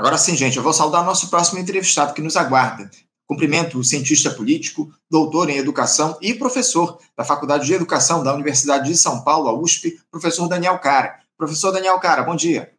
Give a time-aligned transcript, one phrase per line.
[0.00, 2.90] Agora sim, gente, eu vou saudar nosso próximo entrevistado que nos aguarda.
[3.26, 8.88] Cumprimento o cientista político, doutor em educação e professor da Faculdade de Educação da Universidade
[8.88, 11.20] de São Paulo, a USP, professor Daniel Cara.
[11.36, 12.72] Professor Daniel Cara, bom dia.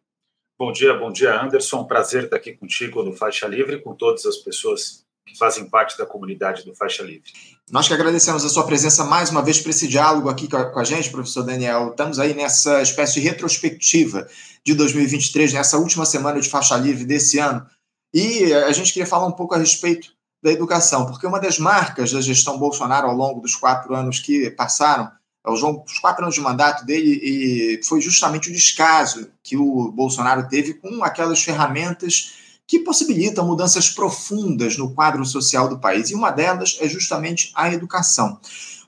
[0.58, 1.84] Bom dia, bom dia, Anderson.
[1.84, 6.04] Prazer estar aqui contigo no Faixa Livre, com todas as pessoas que fazem parte da
[6.04, 7.30] comunidade do Faixa Livre.
[7.70, 10.84] Nós que agradecemos a sua presença mais uma vez para esse diálogo aqui com a
[10.84, 11.90] gente, professor Daniel.
[11.90, 14.26] Estamos aí nessa espécie de retrospectiva
[14.64, 17.64] de 2023, nessa última semana de faixa livre desse ano.
[18.12, 22.12] E a gente queria falar um pouco a respeito da educação, porque uma das marcas
[22.12, 25.10] da gestão Bolsonaro ao longo dos quatro anos que passaram,
[25.44, 30.48] ao longo dos quatro anos de mandato dele, foi justamente o descaso que o Bolsonaro
[30.48, 32.34] teve com aquelas ferramentas
[32.66, 36.10] que possibilitam mudanças profundas no quadro social do país.
[36.10, 38.38] E uma delas é justamente a educação.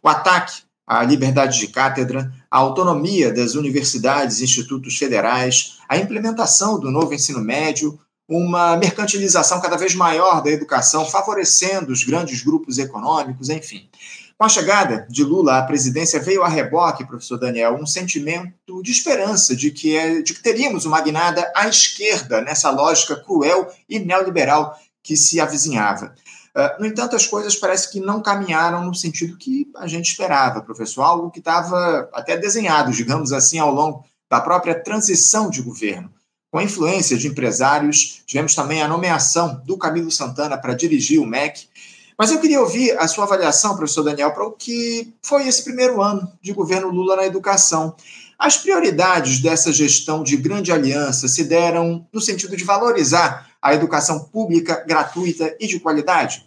[0.02, 6.78] O ataque à liberdade de cátedra, à autonomia das universidades e institutos federais, a implementação
[6.78, 7.98] do novo ensino médio,
[8.28, 13.88] uma mercantilização cada vez maior da educação, favorecendo os grandes grupos econômicos, enfim.
[14.36, 18.90] Com a chegada de Lula à presidência, veio a reboque, professor Daniel, um sentimento de
[18.90, 24.00] esperança de que, é, de que teríamos uma guinada à esquerda nessa lógica cruel e
[24.00, 26.14] neoliberal que se avizinhava.
[26.54, 30.62] Uh, no entanto, as coisas parece que não caminharam no sentido que a gente esperava,
[30.62, 36.10] professor, algo que estava até desenhado, digamos assim, ao longo da própria transição de governo.
[36.50, 41.26] Com a influência de empresários, tivemos também a nomeação do Camilo Santana para dirigir o
[41.26, 41.68] MEC.
[42.18, 46.00] Mas eu queria ouvir a sua avaliação, professor Daniel, para o que foi esse primeiro
[46.00, 47.96] ano de governo Lula na educação.
[48.38, 54.24] As prioridades dessa gestão de grande aliança se deram no sentido de valorizar a educação
[54.24, 56.46] pública, gratuita e de qualidade?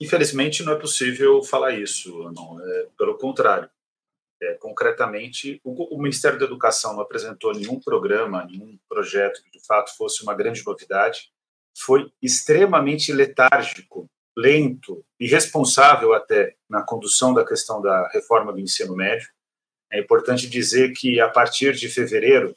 [0.00, 2.60] Infelizmente, não é possível falar isso, não.
[2.60, 3.68] É, pelo contrário.
[4.42, 9.64] É, concretamente, o, o, Ministério da Educação não apresentou nenhum programa, nenhum projeto que de
[9.64, 11.30] fato fosse uma grande novidade.
[11.76, 19.28] Foi extremamente letárgico, lento, irresponsável até na condução da questão da reforma do ensino médio.
[19.92, 22.54] É importante dizer que a partir de fevereiro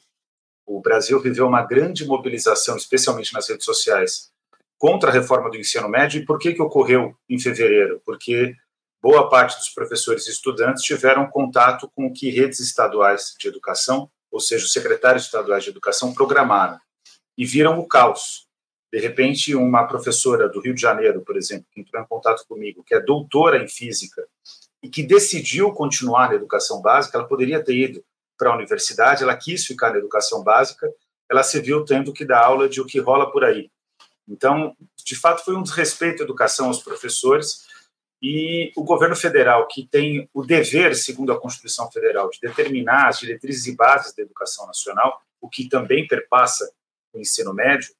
[0.66, 4.30] o Brasil viveu uma grande mobilização, especialmente nas redes sociais,
[4.76, 6.20] contra a reforma do ensino médio.
[6.20, 8.02] E por que que ocorreu em fevereiro?
[8.04, 8.54] Porque
[9.00, 14.10] boa parte dos professores e estudantes tiveram contato com o que redes estaduais de educação,
[14.30, 16.78] ou seja, os secretários estaduais de educação, programaram
[17.36, 18.47] e viram o caos.
[18.92, 22.82] De repente, uma professora do Rio de Janeiro, por exemplo, que entrou em contato comigo,
[22.82, 24.26] que é doutora em física
[24.82, 28.04] e que decidiu continuar na educação básica, ela poderia ter ido
[28.38, 30.90] para a universidade, ela quis ficar na educação básica,
[31.28, 33.70] ela se viu tendo que dar aula de o que rola por aí.
[34.26, 37.66] Então, de fato, foi um desrespeito à educação aos professores
[38.22, 43.20] e o governo federal, que tem o dever, segundo a Constituição Federal, de determinar as
[43.20, 46.70] diretrizes e bases da educação nacional, o que também perpassa
[47.12, 47.94] o ensino médio,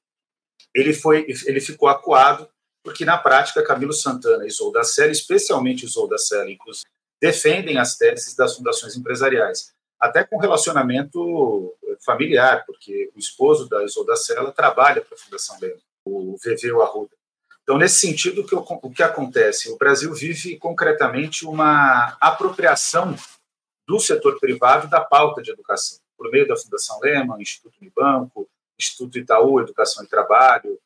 [0.73, 2.47] ele foi, ele ficou acuado
[2.83, 6.87] porque na prática Camilo Santana e Isolda Sela, especialmente Isolda Sela, inclusive,
[7.21, 11.75] defendem as teses das fundações empresariais, até com relacionamento
[12.05, 17.11] familiar, porque o esposo da Isolda Sela trabalha para a Fundação Lema, o VV Arruda.
[17.61, 19.69] Então, nesse sentido, o que, o que acontece?
[19.69, 23.15] O Brasil vive concretamente uma apropriação
[23.87, 29.17] do setor privado da pauta de educação, por meio da Fundação Lehman, Instituto Unibanco, Instituto
[29.17, 30.79] Itaú Educação e Trabalho,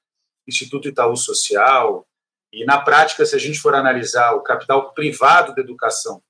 [0.47, 2.05] Instituto Itaú Social.
[2.51, 6.21] E, na prática, se a gente for analisar o capital privado da educação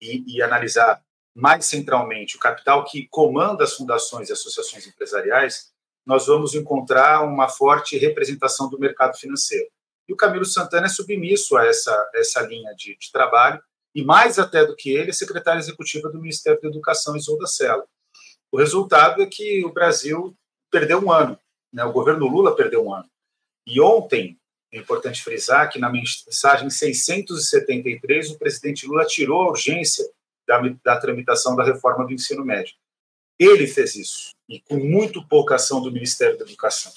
[0.00, 1.02] e, e analisar
[1.34, 5.70] mais centralmente o capital que comanda as fundações e associações empresariais,
[6.04, 9.68] nós vamos encontrar uma forte representação do mercado financeiro.
[10.08, 13.62] E o Camilo Santana é submisso a essa, essa linha de, de trabalho,
[13.94, 17.84] e mais até do que ele, é secretária executiva do Ministério da Educação, Isolda Sela.
[18.50, 20.34] O resultado é que o Brasil
[20.70, 21.38] perdeu um ano,
[21.72, 21.84] né?
[21.84, 23.08] o governo Lula perdeu um ano.
[23.66, 24.38] E ontem,
[24.72, 30.08] é importante frisar que na mensagem 673, o presidente Lula tirou a urgência
[30.46, 32.74] da, da tramitação da reforma do ensino médio.
[33.38, 36.92] Ele fez isso, e com muito pouca ação do Ministério da Educação.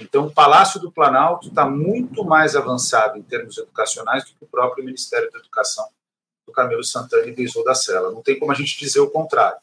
[0.00, 4.48] Então, o Palácio do Planalto está muito mais avançado em termos educacionais do que o
[4.48, 5.88] próprio Ministério da Educação
[6.46, 8.10] do Camilo Santana e do Isolda Sela.
[8.10, 9.58] Não tem como a gente dizer o contrário.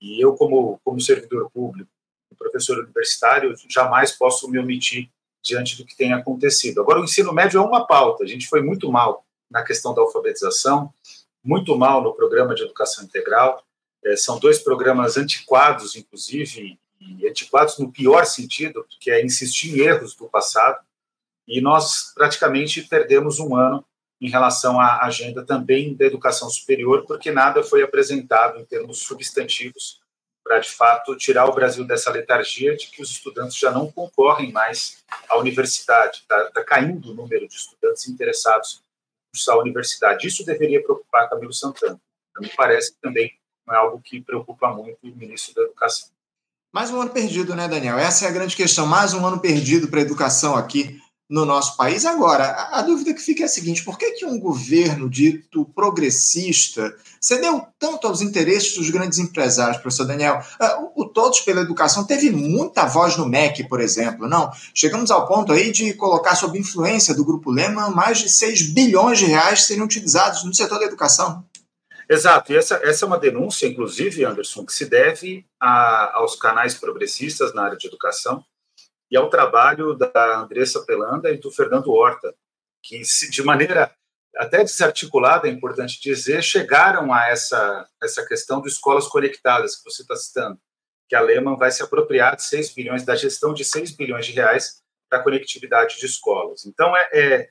[0.00, 1.90] E eu, como, como servidor público,
[2.34, 5.10] professor universitário, jamais posso me omitir
[5.42, 6.80] diante do que tem acontecido.
[6.80, 8.24] Agora, o ensino médio é uma pauta.
[8.24, 10.92] A gente foi muito mal na questão da alfabetização,
[11.44, 13.62] muito mal no programa de educação integral.
[14.04, 19.80] É, são dois programas antiquados, inclusive, e antiquados no pior sentido, que é insistir em
[19.80, 20.78] erros do passado,
[21.46, 23.84] e nós praticamente perdemos um ano
[24.20, 30.00] em relação à agenda também da educação superior, porque nada foi apresentado em termos substantivos
[30.52, 34.52] para, de fato, tirar o Brasil dessa letargia de que os estudantes já não concorrem
[34.52, 36.18] mais à universidade.
[36.18, 40.26] Está tá caindo o número de estudantes interessados em cursar a universidade.
[40.26, 41.98] Isso deveria preocupar Camilo Santana.
[42.38, 43.32] Me parece que também
[43.70, 46.10] é algo que preocupa muito o ministro da Educação.
[46.70, 47.98] Mais um ano perdido, né, Daniel?
[47.98, 48.86] Essa é a grande questão.
[48.86, 51.00] Mais um ano perdido para a educação aqui
[51.32, 52.04] no nosso país.
[52.04, 56.94] Agora, a, dúvida que fica é a seguinte: por que, que um governo dito progressista
[57.18, 60.42] cedeu tanto aos interesses dos grandes empresários, professor Daniel?
[60.60, 64.50] Uh, o, o, Todos pela Educação teve muita voz no MEC, por exemplo, não?
[64.74, 69.18] Chegamos ao ponto aí de colocar sob influência do Grupo Lema mais de 6 bilhões
[69.18, 71.42] de reais seriam utilizados no setor da educação.
[72.10, 76.74] Exato, e essa, essa é uma denúncia, inclusive, Anderson, que se deve a, aos canais
[76.74, 78.44] progressistas na área de educação
[79.12, 82.34] e ao trabalho da Andressa Pelanda e do Fernando Horta,
[82.82, 83.94] que, de maneira
[84.34, 90.00] até desarticulada, é importante dizer, chegaram a essa, essa questão de escolas conectadas, que você
[90.00, 90.58] está citando,
[91.06, 94.32] que a Lehman vai se apropriar de 6 bilhões, da gestão de 6 bilhões de
[94.32, 94.80] reais
[95.10, 96.64] para conectividade de escolas.
[96.64, 97.50] Então, é, é,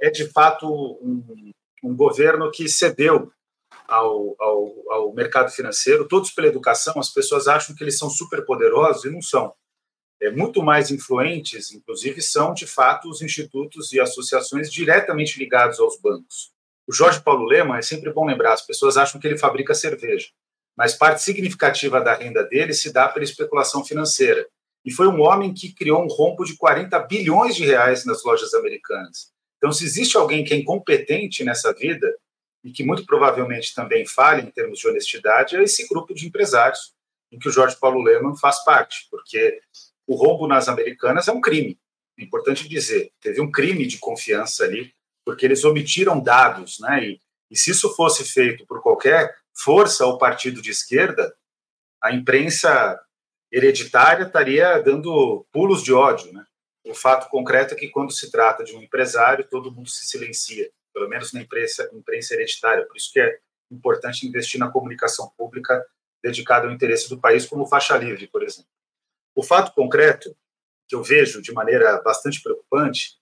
[0.00, 0.68] é de fato
[1.02, 1.52] um,
[1.82, 3.32] um governo que cedeu
[3.88, 8.44] ao, ao, ao mercado financeiro, todos pela educação, as pessoas acham que eles são super
[8.44, 9.52] poderosos e não são.
[10.20, 15.98] É, muito mais influentes, inclusive, são, de fato, os institutos e associações diretamente ligados aos
[15.98, 16.52] bancos.
[16.86, 20.28] O Jorge Paulo Lema, é sempre bom lembrar, as pessoas acham que ele fabrica cerveja,
[20.76, 24.46] mas parte significativa da renda dele se dá pela especulação financeira.
[24.84, 28.54] E foi um homem que criou um rombo de 40 bilhões de reais nas lojas
[28.54, 29.30] americanas.
[29.56, 32.10] Então, se existe alguém que é incompetente nessa vida,
[32.62, 36.92] e que muito provavelmente também falha em termos de honestidade, é esse grupo de empresários
[37.32, 39.60] em que o Jorge Paulo Lehmann faz parte, porque
[40.10, 41.78] o roubo nas americanas é um crime.
[42.18, 44.92] É importante dizer, teve um crime de confiança ali,
[45.24, 47.04] porque eles omitiram dados, né?
[47.04, 51.32] E, e se isso fosse feito por qualquer força ou partido de esquerda,
[52.02, 53.00] a imprensa
[53.52, 56.44] hereditária estaria dando pulos de ódio, né?
[56.84, 60.68] O fato concreto é que quando se trata de um empresário, todo mundo se silencia
[60.92, 62.84] pelo menos na imprensa, imprensa hereditária.
[62.84, 63.38] Por isso que é
[63.70, 65.86] importante investir na comunicação pública
[66.20, 68.68] dedicada ao interesse do país, como faixa livre, por exemplo.
[69.34, 70.34] O fato concreto
[70.88, 73.18] que eu vejo de maneira bastante preocupante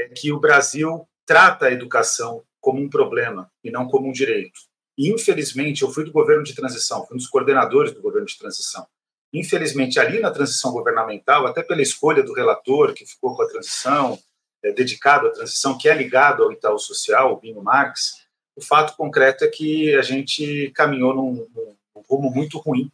[0.00, 4.60] é que o Brasil trata a educação como um problema e não como um direito.
[4.96, 8.38] E, infelizmente, eu fui do governo de transição, fui um dos coordenadores do governo de
[8.38, 8.86] transição.
[9.32, 14.18] Infelizmente, ali na transição governamental, até pela escolha do relator que ficou com a transição,
[14.62, 18.22] é, dedicado à transição, que é ligado ao Itaú Social, o Binho Marx,
[18.54, 22.92] o fato concreto é que a gente caminhou num, num rumo muito ruim.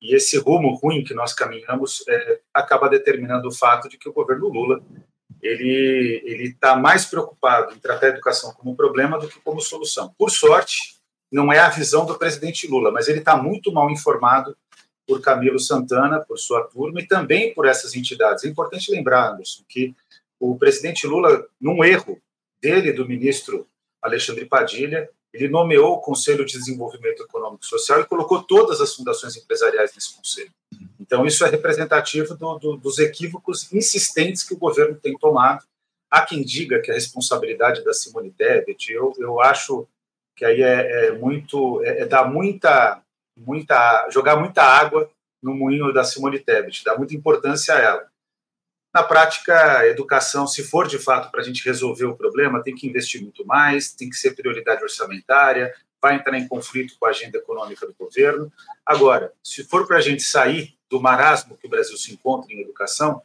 [0.00, 4.12] E esse rumo ruim que nós caminhamos é, acaba determinando o fato de que o
[4.12, 4.82] governo Lula
[5.42, 10.14] ele ele está mais preocupado em tratar a educação como problema do que como solução.
[10.18, 10.96] Por sorte,
[11.30, 14.56] não é a visão do presidente Lula, mas ele está muito mal informado
[15.06, 18.44] por Camilo Santana, por sua turma e também por essas entidades.
[18.44, 19.94] É importante lembrar, Anderson, que
[20.38, 22.20] o presidente Lula, num erro
[22.60, 23.66] dele, do ministro
[24.02, 28.94] Alexandre Padilha, ele nomeou o Conselho de Desenvolvimento Econômico e Social e colocou todas as
[28.94, 30.50] fundações empresariais nesse conselho.
[30.98, 35.64] Então, isso é representativo do, do, dos equívocos insistentes que o governo tem tomado.
[36.10, 39.86] Há quem diga que a responsabilidade da Simone Tebet, eu, eu acho
[40.34, 43.02] que aí é, é muito, é, é, dar muita,
[43.36, 45.10] muita, jogar muita água
[45.42, 48.09] no moinho da Simone Tebet, dar muita importância a ela.
[48.92, 52.88] Na prática, educação, se for de fato para a gente resolver o problema, tem que
[52.88, 57.38] investir muito mais, tem que ser prioridade orçamentária, vai entrar em conflito com a agenda
[57.38, 58.52] econômica do governo.
[58.84, 62.62] Agora, se for para a gente sair do marasmo que o Brasil se encontra em
[62.62, 63.22] educação,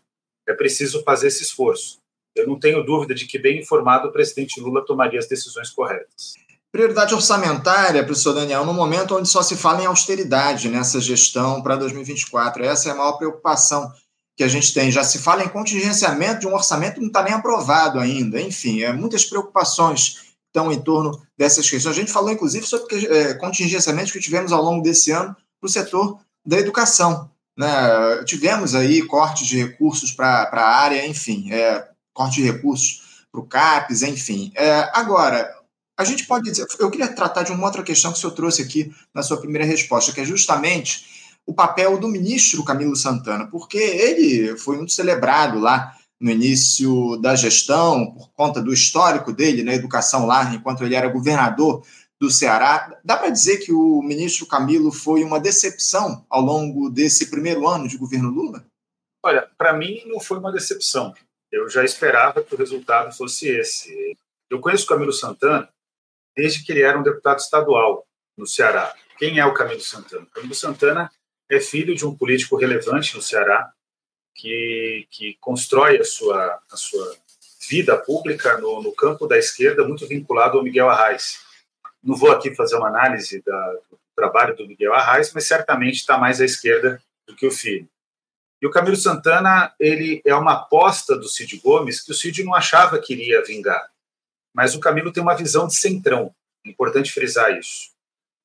[0.47, 1.97] é preciso fazer esse esforço.
[2.35, 6.33] Eu não tenho dúvida de que, bem informado, o presidente Lula tomaria as decisões corretas.
[6.71, 11.77] Prioridade orçamentária, professor Daniel, no momento onde só se fala em austeridade nessa gestão para
[11.77, 12.65] 2024.
[12.65, 13.89] Essa é a maior preocupação
[14.35, 14.91] que a gente tem.
[14.91, 18.41] Já se fala em contingenciamento de um orçamento que não está nem aprovado ainda.
[18.41, 21.95] Enfim, é, muitas preocupações estão em torno dessas questões.
[21.95, 25.71] A gente falou, inclusive, sobre é, contingenciamentos que tivemos ao longo desse ano para o
[25.71, 27.29] setor da educação.
[27.57, 27.67] Né?
[28.25, 33.45] Tivemos aí cortes de recursos para a área, enfim, é, corte de recursos para o
[33.45, 34.51] CAPES, enfim.
[34.55, 35.53] É, agora,
[35.97, 38.61] a gente pode dizer, eu queria tratar de uma outra questão que o senhor trouxe
[38.61, 41.14] aqui na sua primeira resposta, que é justamente
[41.45, 47.35] o papel do ministro Camilo Santana, porque ele foi muito celebrado lá no início da
[47.35, 51.85] gestão, por conta do histórico dele na educação lá, enquanto ele era governador
[52.19, 52.97] do Ceará.
[53.03, 57.87] Dá para dizer que o ministro Camilo foi uma decepção ao longo desse primeiro ano
[57.87, 58.65] de governo Lula?
[59.23, 61.13] Olha, para mim não foi uma decepção.
[61.51, 64.17] Eu já esperava que o resultado fosse esse.
[64.49, 65.69] Eu conheço o Camilo Santana
[66.35, 68.05] desde que ele era um deputado estadual
[68.37, 68.93] no Ceará.
[69.17, 70.23] Quem é o Camilo Santana?
[70.23, 71.11] O Camilo Santana
[71.49, 73.71] é filho de um político relevante no Ceará,
[74.33, 77.15] que, que constrói a sua, a sua
[77.69, 81.39] vida pública no, no campo da esquerda, muito vinculado ao Miguel Arraes.
[82.03, 86.17] Não vou aqui fazer uma análise da, do trabalho do Miguel Arraes, mas certamente está
[86.17, 87.87] mais à esquerda do que o filho.
[88.61, 92.53] E o Camilo Santana, ele é uma aposta do Cid Gomes que o Cid não
[92.53, 93.89] achava que iria vingar.
[94.53, 96.33] Mas o Camilo tem uma visão de centrão,
[96.65, 97.91] é importante frisar isso.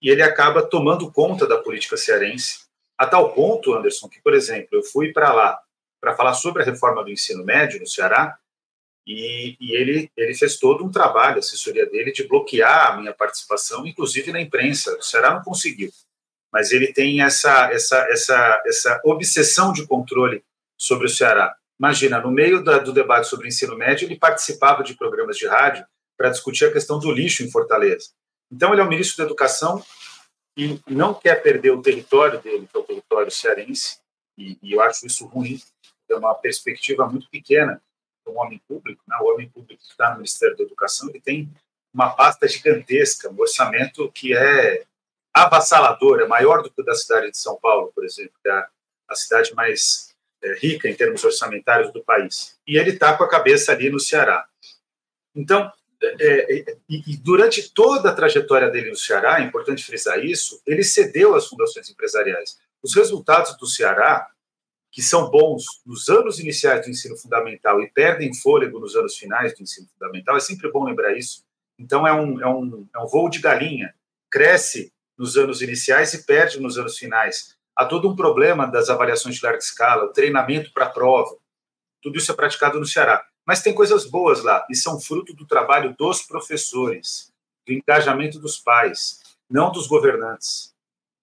[0.02, 2.69] E ele acaba tomando conta da política cearense,
[3.00, 5.58] a tal ponto, Anderson, que, por exemplo, eu fui para lá
[5.98, 8.36] para falar sobre a reforma do ensino médio no Ceará,
[9.06, 13.14] e, e, ele, ele fez todo um trabalho, a assessoria dele, de bloquear a minha
[13.14, 14.98] participação, inclusive na imprensa.
[14.98, 15.90] O Ceará não conseguiu,
[16.52, 20.44] mas ele tem essa, essa, essa, essa obsessão de controle
[20.76, 21.56] sobre o Ceará.
[21.78, 25.86] Imagina, no meio da, do debate sobre ensino médio, ele participava de programas de rádio
[26.18, 28.10] para discutir a questão do lixo em Fortaleza.
[28.52, 29.82] Então, ele é o ministro da Educação
[30.64, 33.98] e não quer perder o território dele, que é o território cearense,
[34.36, 35.60] e, e eu acho isso ruim,
[36.08, 37.80] é uma perspectiva muito pequena
[38.30, 39.02] um homem público.
[39.06, 39.16] Né?
[39.20, 41.50] O homem público que está no Ministério da Educação ele tem
[41.92, 44.84] uma pasta gigantesca, um orçamento que é
[45.34, 48.66] avassalador, é maior do que o da cidade de São Paulo, por exemplo, que é
[49.08, 52.56] a cidade mais é, rica em termos orçamentários do país.
[52.66, 54.46] E ele está com a cabeça ali no Ceará.
[55.34, 55.70] Então,
[56.02, 60.82] é, é, e, durante toda a trajetória dele no Ceará, é importante frisar isso, ele
[60.82, 62.58] cedeu às fundações empresariais.
[62.82, 64.26] Os resultados do Ceará
[64.90, 69.54] que são bons nos anos iniciais do ensino fundamental e perdem fôlego nos anos finais
[69.54, 71.44] do ensino fundamental, é sempre bom lembrar isso.
[71.78, 73.94] Então, é um, é um, é um voo de galinha.
[74.30, 77.56] Cresce nos anos iniciais e perde nos anos finais.
[77.76, 81.36] Há todo um problema das avaliações de larga escala, o treinamento para a prova.
[82.02, 83.24] Tudo isso é praticado no Ceará.
[83.50, 87.32] Mas tem coisas boas lá, e são fruto do trabalho dos professores,
[87.66, 89.18] do engajamento dos pais,
[89.50, 90.72] não dos governantes.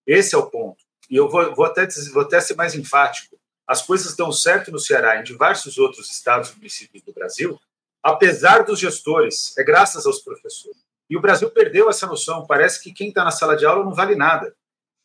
[0.06, 0.84] Esse é o ponto.
[1.10, 4.78] E eu vou, vou, até, vou até ser mais enfático as coisas dão certo no
[4.78, 7.58] Ceará e em diversos outros estados e municípios do Brasil,
[8.04, 10.78] apesar dos gestores, é graças aos professores.
[11.10, 12.46] E o Brasil perdeu essa noção.
[12.46, 14.54] Parece que quem está na sala de aula não vale nada.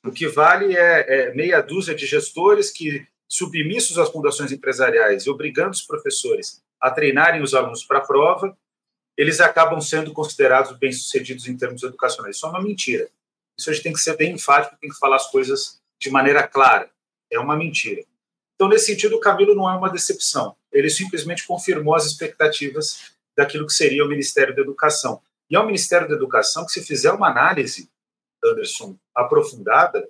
[0.04, 5.30] O que vale é, é meia dúzia de gestores que, submissos às fundações empresariais e
[5.30, 8.58] obrigando os professores a treinarem os alunos para a prova,
[9.16, 12.36] eles acabam sendo considerados bem-sucedidos em termos educacionais.
[12.36, 13.08] Isso é uma mentira.
[13.56, 16.46] Isso a gente tem que ser bem enfático, tem que falar as coisas de maneira
[16.48, 16.90] clara.
[17.30, 18.02] É uma mentira.
[18.56, 20.56] Então, nesse sentido, o Camilo não é uma decepção.
[20.72, 25.22] Ele simplesmente confirmou as expectativas daquilo que seria o Ministério da Educação.
[25.48, 27.88] E é o Ministério da Educação que, se fizer uma análise,
[28.44, 30.08] Anderson, aprofundada,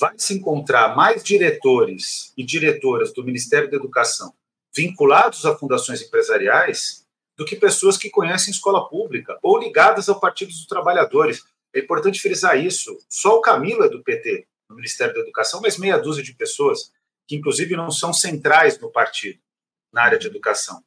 [0.00, 4.34] vai se encontrar mais diretores e diretoras do Ministério da Educação
[4.74, 10.48] vinculados a fundações empresariais do que pessoas que conhecem escola pública ou ligadas ao Partido
[10.48, 11.42] dos Trabalhadores.
[11.74, 12.98] É importante frisar isso.
[13.08, 16.92] Só o Camilo é do PT no Ministério da Educação, mas meia dúzia de pessoas
[17.26, 19.38] que inclusive não são centrais no partido
[19.92, 20.82] na área de educação.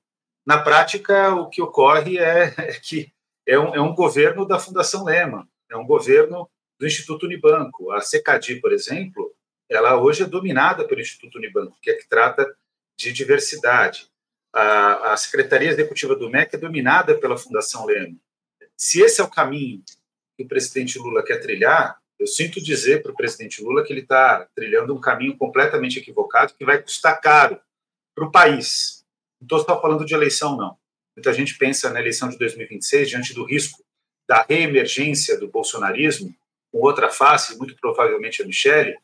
[0.46, 3.12] Na prática, o que ocorre é, é que
[3.48, 6.50] é um, é um governo da Fundação Lema, é um governo
[6.80, 7.92] do Instituto Unibanco.
[7.92, 9.34] A CECADI, por exemplo,
[9.70, 12.46] ela hoje é dominada pelo Instituto Unibanco, que é que trata
[12.98, 14.10] de diversidade.
[14.54, 18.16] A, a Secretaria Executiva do MEC é dominada pela Fundação Lema.
[18.78, 19.84] Se esse é o caminho
[20.38, 24.02] que o presidente Lula quer trilhar, eu sinto dizer para o presidente Lula que ele
[24.02, 27.60] está trilhando um caminho completamente equivocado que vai custar caro
[28.16, 29.06] para o país.
[29.40, 30.78] Não estou só falando de eleição, não.
[31.16, 33.84] Muita gente pensa na eleição de 2026 diante do risco
[34.28, 36.36] da reemergência do bolsonarismo,
[36.72, 38.98] com outra face, muito provavelmente a Michele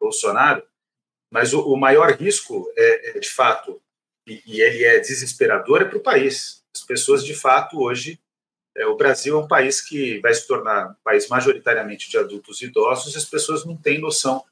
[0.00, 0.62] Bolsonaro,
[1.34, 3.82] mas o, o maior risco é, é, de fato,
[4.24, 6.62] e, e ele é desesperador, é para o país.
[6.72, 8.20] As pessoas, de fato, hoje
[8.76, 12.62] é, o Brasil é um país que vai se tornar um país majoritariamente de adultos
[12.62, 14.44] idosos e as pessoas não têm noção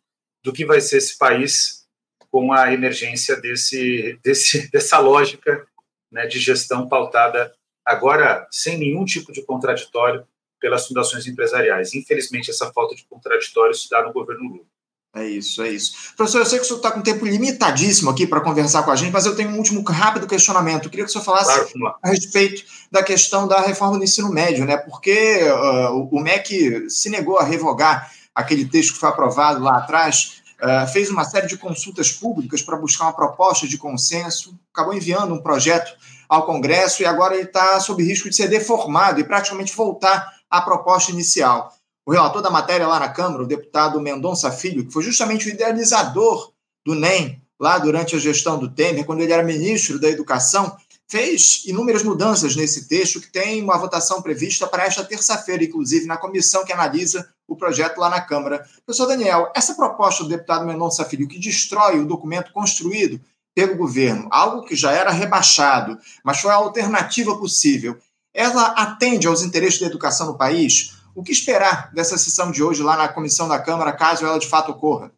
[0.43, 1.87] do que vai ser esse país
[2.33, 5.65] com a emergência desse, desse, dessa lógica
[6.11, 10.27] né, de gestão pautada agora sem nenhum tipo de contraditório
[10.59, 11.95] pelas fundações empresariais.
[11.95, 14.72] Infelizmente, essa falta de contraditório se dá no governo Lula.
[15.15, 16.15] É isso, é isso.
[16.17, 18.97] Professor, eu sei que o senhor está com tempo limitadíssimo aqui para conversar com a
[18.97, 20.85] gente, mas eu tenho um último rápido questionamento.
[20.85, 24.31] Eu queria que o senhor falasse claro, a respeito da questão da reforma do ensino
[24.31, 24.79] médio, né?
[24.79, 30.43] Porque uh, o MEC se negou a revogar aquele texto que foi aprovado lá atrás,
[30.63, 35.35] uh, fez uma série de consultas públicas para buscar uma proposta de consenso, acabou enviando
[35.35, 35.93] um projeto
[36.27, 40.63] ao Congresso e agora ele está sob risco de ser deformado e praticamente voltar à
[40.63, 41.71] proposta inicial.
[42.05, 45.51] O relator da matéria lá na Câmara, o deputado Mendonça Filho, que foi justamente o
[45.51, 46.53] idealizador
[46.85, 51.63] do NEM lá durante a gestão do Temer, quando ele era ministro da Educação, fez
[51.67, 56.65] inúmeras mudanças nesse texto, que tem uma votação prevista para esta terça-feira, inclusive, na comissão
[56.65, 58.67] que analisa o projeto lá na Câmara.
[58.85, 63.21] Professor Daniel, essa proposta do deputado Mendonça Filho, que destrói o documento construído
[63.55, 67.97] pelo governo, algo que já era rebaixado, mas foi a alternativa possível,
[68.35, 70.95] ela atende aos interesses da educação no país?
[71.15, 74.49] O que esperar dessa sessão de hoje lá na comissão da Câmara, caso ela de
[74.49, 75.13] fato ocorra?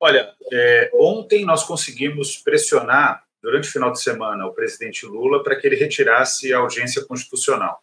[0.00, 5.56] Olha, é, ontem nós conseguimos pressionar durante o final de semana, o presidente Lula para
[5.56, 7.80] que ele retirasse a urgência constitucional.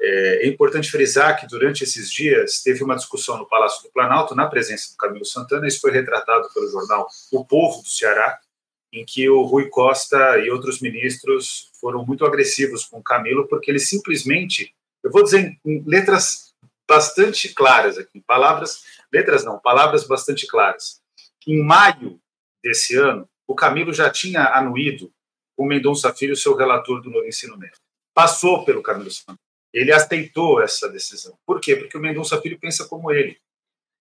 [0.00, 4.34] É, é importante frisar que durante esses dias teve uma discussão no Palácio do Planalto,
[4.34, 8.40] na presença do Camilo Santana, isso foi retratado pelo jornal O Povo do Ceará,
[8.92, 13.70] em que o Rui Costa e outros ministros foram muito agressivos com o Camilo, porque
[13.70, 14.74] ele simplesmente,
[15.04, 16.49] eu vou dizer em letras
[16.90, 18.82] bastante claras aqui, palavras,
[19.12, 21.00] letras não, palavras bastante claras.
[21.46, 22.20] Em maio
[22.60, 25.12] desse ano, o Camilo já tinha anuído
[25.56, 27.78] o Mendonça Filho, seu relator do novo ensino médio.
[28.12, 29.38] Passou pelo Camilo Santos.
[29.72, 31.38] Ele aceitou essa decisão.
[31.46, 31.76] Por quê?
[31.76, 33.38] Porque o Mendonça Filho pensa como ele.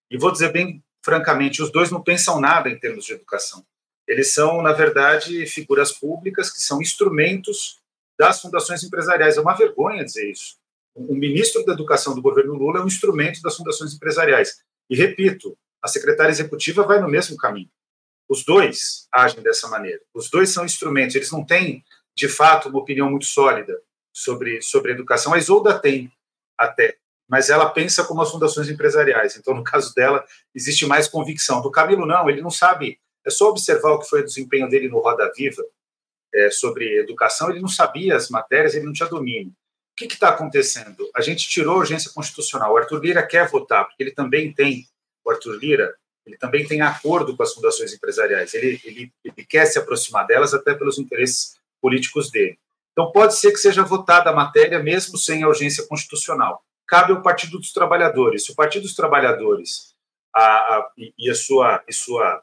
[0.09, 3.63] E vou dizer bem francamente, os dois não pensam nada em termos de educação.
[4.07, 7.79] Eles são, na verdade, figuras públicas que são instrumentos
[8.17, 9.37] das fundações empresariais.
[9.37, 10.57] É uma vergonha dizer isso.
[10.95, 14.61] O ministro da Educação do governo Lula é um instrumento das fundações empresariais.
[14.89, 17.69] E repito, a secretária executiva vai no mesmo caminho.
[18.27, 20.01] Os dois agem dessa maneira.
[20.13, 21.15] Os dois são instrumentos.
[21.15, 21.83] Eles não têm,
[22.15, 23.81] de fato, uma opinião muito sólida
[24.13, 25.33] sobre, sobre a educação.
[25.33, 26.11] A Isolda tem,
[26.57, 29.35] até, mas ela pensa como as fundações empresariais.
[29.37, 31.61] Então, no caso dela, existe mais convicção.
[31.61, 32.99] Do Camilo, não, ele não sabe.
[33.25, 35.63] É só observar o que foi o desempenho dele no Roda Viva
[36.33, 37.49] é, sobre educação.
[37.49, 39.53] Ele não sabia as matérias, ele não tinha domínio.
[39.99, 41.09] Que está acontecendo?
[41.13, 42.71] A gente tirou a urgência constitucional.
[42.71, 44.87] O Arthur Lira quer votar, porque ele também tem,
[45.25, 45.93] o Arthur Lira,
[46.25, 50.53] ele também tem acordo com as fundações empresariais, ele, ele, ele quer se aproximar delas
[50.53, 52.57] até pelos interesses políticos dele.
[52.93, 56.63] Então, pode ser que seja votada a matéria mesmo sem a urgência constitucional.
[56.87, 58.45] Cabe ao Partido dos Trabalhadores.
[58.45, 59.93] Se o Partido dos Trabalhadores
[60.33, 62.41] a, a, e, a sua, e sua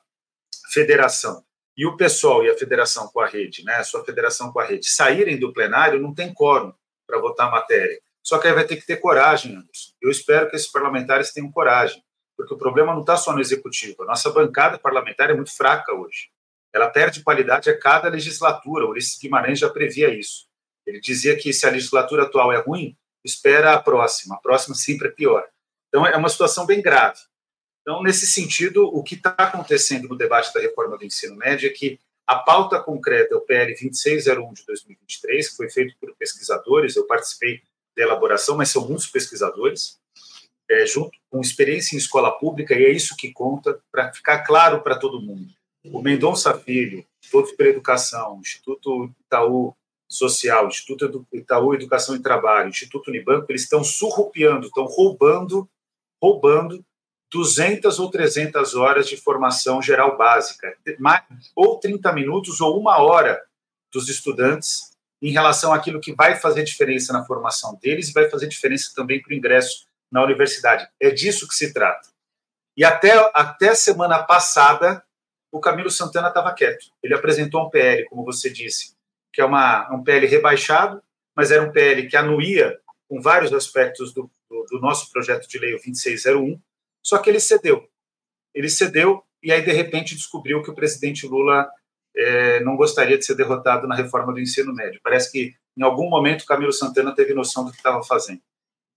[0.73, 1.43] federação,
[1.75, 4.65] e o pessoal e a federação com a rede, né, a sua federação com a
[4.65, 6.73] rede, saírem do plenário, não tem quórum
[7.07, 8.01] para votar a matéria.
[8.23, 9.93] Só que aí vai ter que ter coragem, Anderson.
[10.02, 12.02] Eu espero que esses parlamentares tenham coragem
[12.37, 14.02] porque o problema não está só no executivo.
[14.02, 16.28] A nossa bancada parlamentar é muito fraca hoje.
[16.73, 18.85] Ela perde qualidade a cada legislatura.
[18.85, 20.47] O Ulisses Guimarães já previa isso.
[20.87, 24.37] Ele dizia que se a legislatura atual é ruim, espera a próxima.
[24.37, 25.49] A próxima sempre é pior.
[25.89, 27.19] Então é uma situação bem grave.
[27.80, 31.73] Então, nesse sentido, o que está acontecendo no debate da reforma do ensino médio é
[31.73, 36.97] que a pauta concreta é o PL 2601 de 2023, que foi feito por pesquisadores.
[36.97, 37.62] Eu participei
[37.97, 39.99] da elaboração, mas são muitos pesquisadores
[40.69, 44.82] é, junto com experiência em escola pública, e é isso que conta para ficar claro
[44.82, 45.49] para todo mundo.
[45.84, 49.75] O Mendonça Filho, Instituto para Educação, Instituto Itaú
[50.08, 55.69] Social, Instituto Itaú Educação e Trabalho, Instituto Unibanco, eles estão surrupiando, estão roubando,
[56.21, 56.84] roubando
[57.32, 60.76] 200 ou 300 horas de formação geral básica,
[61.54, 63.43] ou 30 minutos ou uma hora
[63.93, 68.47] dos estudantes em relação àquilo que vai fazer diferença na formação deles e vai fazer
[68.47, 70.89] diferença também para o ingresso na universidade.
[71.00, 72.08] É disso que se trata.
[72.76, 75.02] E até, até semana passada,
[75.50, 76.86] o Camilo Santana estava quieto.
[77.02, 78.95] Ele apresentou um PL, como você disse,
[79.32, 81.02] que é uma, um PL rebaixado,
[81.34, 85.58] mas era um PL que anuía com vários aspectos do, do, do nosso projeto de
[85.58, 86.60] lei, o 2601,
[87.06, 87.88] só que ele cedeu.
[88.52, 91.71] Ele cedeu e aí, de repente, descobriu que o presidente Lula
[92.16, 95.00] é, não gostaria de ser derrotado na reforma do ensino médio.
[95.04, 98.40] Parece que, em algum momento, o Camilo Santana teve noção do que estava fazendo.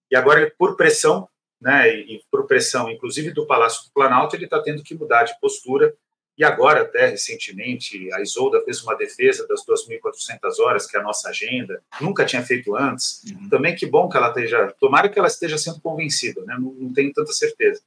[0.10, 1.30] E agora, por pressão,
[1.62, 5.40] né, e por pressão, inclusive do Palácio do Planalto, ele está tendo que mudar de
[5.40, 5.94] postura.
[6.36, 11.04] E agora, até recentemente, a Isolda fez uma defesa das 2.400 horas, que é a
[11.04, 13.22] nossa agenda, nunca tinha feito antes.
[13.26, 13.50] Uhum.
[13.50, 16.58] Também que bom que ela esteja, tomara que ela esteja sendo convencida, né?
[16.60, 17.84] não, não tenho tanta certeza.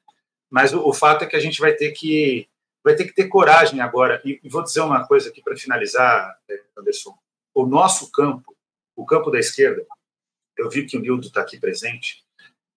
[0.52, 2.46] Mas o, o, fato é que a gente vai ter que
[2.84, 4.20] vai ter que ter coragem agora.
[4.22, 7.16] E, e vou dizer uma coisa aqui para finalizar, eh, Anderson.
[7.54, 8.54] O nosso campo,
[8.94, 9.86] o campo da esquerda,
[10.58, 12.22] eu vi que o Nildo está aqui presente.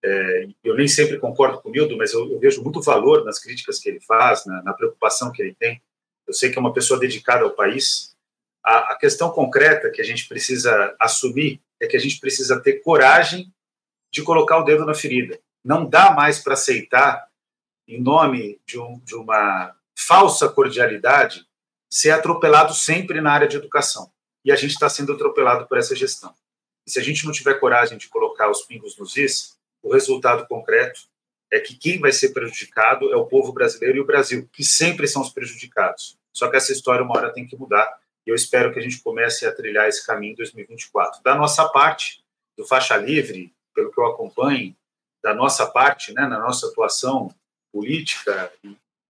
[0.02, 3.38] É, eu nem sempre concordo com o Nildo, mas eu, eu, vejo muito valor nas
[3.38, 5.82] críticas que ele faz, na, na, preocupação que ele tem.
[6.26, 8.16] Eu sei que é uma pessoa dedicada ao país.
[8.64, 12.80] A, a questão concreta que a gente precisa assumir é que a gente precisa ter
[12.80, 13.52] coragem
[14.12, 15.38] de colocar o dedo na ferida.
[15.64, 17.28] Não dá mais para aceitar,
[17.86, 21.46] em nome de, um, de uma falsa cordialidade,
[21.88, 24.10] ser atropelado sempre na área de educação.
[24.44, 26.34] E a gente está sendo atropelado por essa gestão.
[26.86, 30.46] E se a gente não tiver coragem de colocar os pingos nos is, o resultado
[30.46, 31.00] concreto
[31.52, 35.06] é que quem vai ser prejudicado é o povo brasileiro e o Brasil, que sempre
[35.06, 36.18] são os prejudicados.
[36.32, 37.88] Só que essa história uma hora tem que mudar
[38.26, 41.22] e eu espero que a gente comece a trilhar esse caminho em 2024.
[41.22, 42.24] Da nossa parte,
[42.56, 44.74] do Faixa Livre, pelo que eu acompanho,
[45.22, 47.32] da nossa parte, né, na nossa atuação
[47.76, 48.50] política,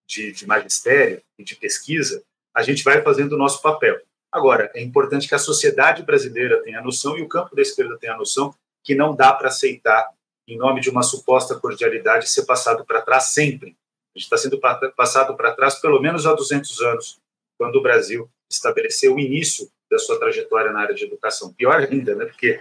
[0.09, 2.21] de, de magistério e de pesquisa,
[2.53, 4.01] a gente vai fazendo o nosso papel.
[4.33, 8.17] Agora, é importante que a sociedade brasileira tenha noção e o campo da esquerda tenha
[8.17, 8.53] noção
[8.85, 10.11] que não dá para aceitar,
[10.49, 13.77] em nome de uma suposta cordialidade, ser passado para trás sempre.
[14.15, 14.61] A gente está sendo
[14.97, 17.21] passado para trás pelo menos há 200 anos,
[17.59, 21.53] quando o Brasil estabeleceu o início da sua trajetória na área de educação.
[21.53, 22.25] Pior ainda, né?
[22.27, 22.61] porque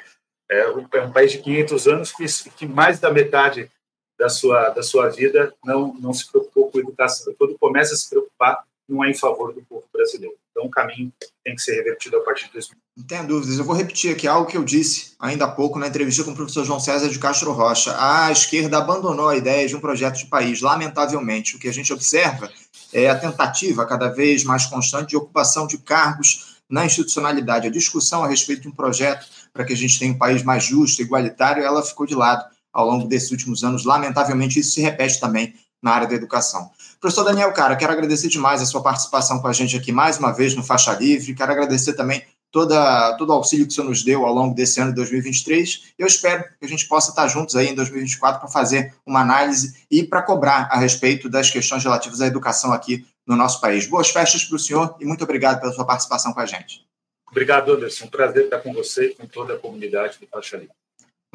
[0.50, 3.72] é um, é um país de 500 anos que, que mais da metade
[4.18, 7.32] da sua, da sua vida não, não se preocupou com educação.
[7.32, 10.36] E quando começa a se preocupar, não é em favor do povo brasileiro.
[10.52, 11.12] Então, o caminho
[11.44, 12.78] tem que ser revertido a partir de 2000.
[12.98, 13.58] Não tenha dúvidas.
[13.58, 16.36] Eu vou repetir aqui algo que eu disse ainda há pouco na entrevista com o
[16.36, 17.94] professor João César de Castro Rocha.
[17.98, 21.56] A esquerda abandonou a ideia de um projeto de país, lamentavelmente.
[21.56, 22.50] O que a gente observa
[22.94, 27.68] é a tentativa cada vez mais constante de ocupação de cargos na institucionalidade.
[27.68, 30.64] A discussão a respeito de um projeto para que a gente tenha um país mais
[30.64, 33.86] justo, igualitário, ela ficou de lado ao longo desses últimos anos.
[33.86, 36.70] Lamentavelmente, isso se repete também na área da educação.
[37.00, 40.32] Professor Daniel, cara, quero agradecer demais a sua participação com a gente aqui mais uma
[40.32, 41.34] vez no Faixa Livre.
[41.34, 44.82] Quero agradecer também toda, todo o auxílio que o senhor nos deu ao longo desse
[44.82, 45.94] ano de 2023.
[45.98, 49.86] Eu espero que a gente possa estar juntos aí em 2024 para fazer uma análise
[49.90, 53.88] e para cobrar a respeito das questões relativas à educação aqui no nosso país.
[53.88, 56.86] Boas festas para o senhor e muito obrigado pela sua participação com a gente.
[57.30, 58.06] Obrigado, Anderson.
[58.06, 60.74] Um prazer estar com você e com toda a comunidade do Faixa Livre.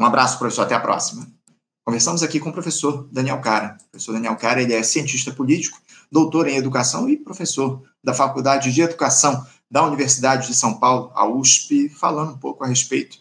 [0.00, 0.62] Um abraço, professor.
[0.62, 1.28] Até a próxima.
[1.84, 3.76] Conversamos aqui com o professor Daniel Cara.
[3.78, 5.78] O professor Daniel Cara ele é cientista político,
[6.10, 11.26] doutor em educação e professor da Faculdade de Educação da Universidade de São Paulo, a
[11.26, 13.18] USP, falando um pouco a respeito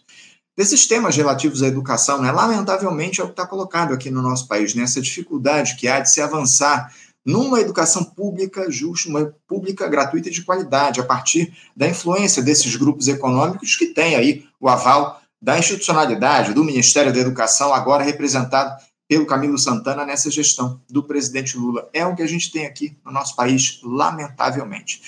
[0.56, 2.22] desses temas relativos à educação.
[2.22, 2.32] Né?
[2.32, 5.04] Lamentavelmente é o que está colocado aqui no nosso país, nessa né?
[5.04, 11.00] dificuldade que há de se avançar numa educação pública justa, uma pública gratuita de qualidade,
[11.00, 16.62] a partir da influência desses grupos econômicos que têm aí o aval da institucionalidade do
[16.62, 18.76] Ministério da Educação, agora representado
[19.08, 21.88] pelo Camilo Santana nessa gestão do presidente Lula.
[21.92, 25.00] É o que a gente tem aqui no nosso país, lamentavelmente.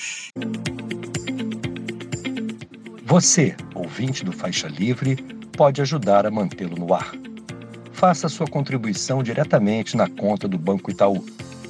[3.04, 5.16] Você, ouvinte do Faixa Livre,
[5.56, 7.12] pode ajudar a mantê-lo no ar.
[7.92, 11.24] Faça sua contribuição diretamente na conta do Banco Itaú,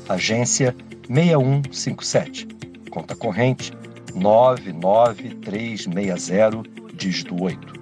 [0.09, 0.75] agência
[1.09, 2.49] 6157,
[2.91, 3.73] conta corrente
[4.15, 6.63] 99360,
[6.95, 7.82] dígito 8.